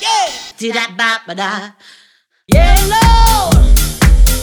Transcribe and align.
Yeah. 0.00 0.28
Yellow, 2.48 3.50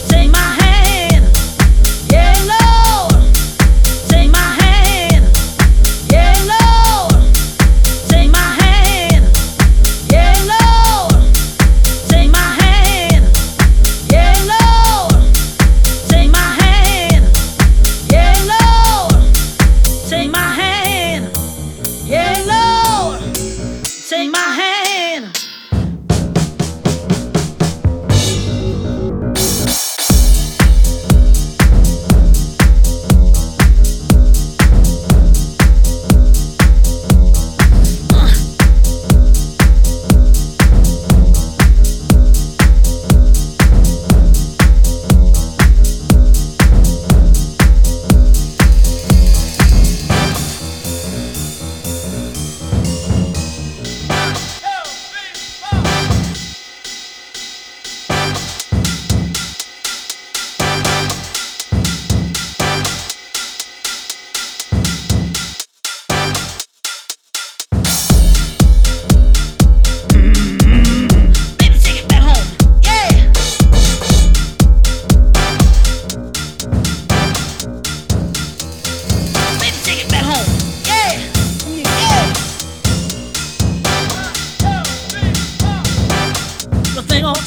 take 0.08 0.30
my 0.32 0.38
hand. 0.38 1.24
Yellow. 2.10 2.57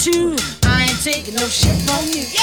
you. 0.06 0.35
I 0.63 0.88
ain't 0.89 1.03
taking 1.03 1.35
no 1.35 1.47
shit 1.47 1.75
from 1.85 2.06
you. 2.07 2.41